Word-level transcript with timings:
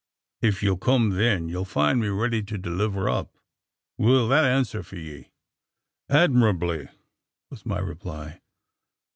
Ef 0.41 0.63
ye'll 0.63 0.77
kum 0.79 1.11
then, 1.11 1.47
ye'll 1.47 1.63
find 1.63 1.99
me 1.99 2.07
ready 2.07 2.41
to 2.41 2.57
deliver 2.57 3.07
up. 3.07 3.37
Will 3.99 4.27
that 4.29 4.45
answer 4.45 4.81
for 4.81 4.95
ye?" 4.95 5.31
"Admirably!" 6.09 6.89
was 7.51 7.67
my 7.67 7.77
reply. 7.77 8.41